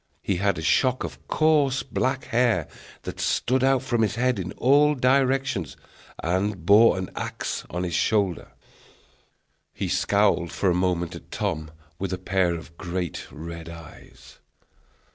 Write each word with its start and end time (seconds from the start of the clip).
He 0.23 0.37
had 0.37 0.57
a 0.57 0.63
shock 0.63 1.03
of 1.03 1.27
coarse 1.27 1.83
black 1.83 2.23
hair, 2.23 2.67
that 3.03 3.19
stood 3.19 3.63
out 3.63 3.83
from 3.83 4.01
his 4.01 4.15
head 4.15 4.39
in 4.39 4.51
all 4.53 4.95
directions, 4.95 5.77
and 6.23 6.65
bore 6.65 6.97
an 6.97 7.11
axe 7.15 7.65
on 7.69 7.83
his 7.83 7.93
shoulder. 7.93 8.51
He 9.75 9.87
scowled 9.87 10.51
for 10.51 10.71
a 10.71 10.73
moment 10.73 11.13
at 11.15 11.29
Tom 11.29 11.69
with 11.99 12.11
a 12.11 12.17
pair 12.17 12.55
of 12.55 12.75
great 12.79 13.27
red 13.31 13.69
eyes. 13.69 14.39